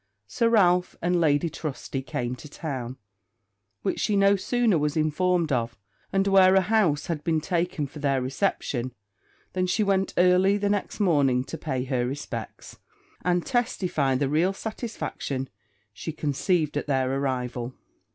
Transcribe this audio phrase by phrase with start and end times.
[0.25, 2.97] Sir Ralph and Lady Trusty came to town;
[3.83, 5.77] which she no sooner was informed of,
[6.11, 8.95] and where a house had been taken for their reception,
[9.53, 12.79] than she went early the next morning to pay her respects,
[13.23, 15.49] and testify the real satisfaction
[15.93, 17.75] she conceived at their arrival.